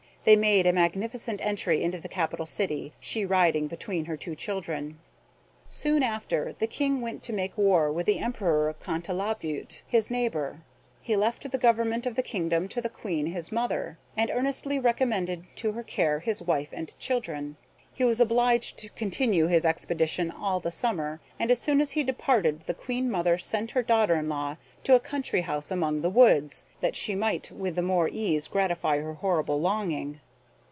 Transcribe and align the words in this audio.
They 0.23 0.35
made 0.35 0.67
a 0.67 0.71
magnificent 0.71 1.41
entry 1.43 1.81
into 1.81 1.97
the 1.99 2.07
capital 2.07 2.45
city, 2.45 2.93
she 2.99 3.25
riding 3.25 3.65
between 3.65 4.05
her 4.05 4.15
two 4.15 4.35
children. 4.35 4.99
Soon 5.67 6.03
after 6.03 6.53
the 6.59 6.67
King 6.67 7.01
went 7.01 7.23
to 7.23 7.33
make 7.33 7.57
war 7.57 7.91
with 7.91 8.05
the 8.05 8.19
Emperor 8.19 8.75
Contalabutte, 8.79 9.81
his 9.87 10.11
neighbor. 10.11 10.61
He 11.01 11.15
left 11.15 11.49
the 11.51 11.57
government 11.57 12.05
of 12.05 12.13
the 12.13 12.21
kingdom 12.21 12.67
to 12.67 12.81
the 12.81 12.87
Queen 12.87 13.25
his 13.25 13.51
mother, 13.51 13.97
and 14.15 14.29
earnestly 14.29 14.77
recommended 14.77 15.45
to 15.55 15.71
her 15.71 15.81
care 15.81 16.19
his 16.19 16.39
wife 16.43 16.69
and 16.71 16.95
children. 16.99 17.57
He 17.93 18.05
was 18.05 18.21
obliged 18.21 18.77
to 18.79 18.89
continue 18.91 19.47
his 19.47 19.65
expedition 19.65 20.31
all 20.31 20.59
the 20.61 20.71
summer, 20.71 21.19
and 21.37 21.51
as 21.51 21.59
soon 21.59 21.81
as 21.81 21.91
he 21.91 22.03
departed 22.03 22.61
the 22.65 22.73
Queen 22.73 23.11
mother 23.11 23.37
sent 23.37 23.71
her 23.71 23.83
daughter 23.83 24.15
in 24.15 24.29
law 24.29 24.55
to 24.85 24.95
a 24.95 24.99
country 24.99 25.41
house 25.41 25.69
among 25.69 26.01
the 26.01 26.09
woods, 26.09 26.65
that 26.79 26.95
she 26.95 27.13
might 27.15 27.51
with 27.51 27.75
the 27.75 27.81
more 27.83 28.07
ease 28.09 28.47
gratify 28.47 28.99
her 28.99 29.15
horrible 29.15 29.59
longing. 29.61 30.21